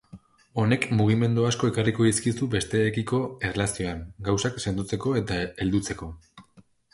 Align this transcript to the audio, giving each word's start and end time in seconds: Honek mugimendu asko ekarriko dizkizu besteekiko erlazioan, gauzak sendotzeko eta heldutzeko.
Honek 0.61 0.85
mugimendu 1.01 1.43
asko 1.49 1.69
ekarriko 1.73 2.07
dizkizu 2.07 2.47
besteekiko 2.55 3.19
erlazioan, 3.51 4.01
gauzak 4.31 4.59
sendotzeko 4.65 5.15
eta 5.21 5.39
heldutzeko. 5.45 6.11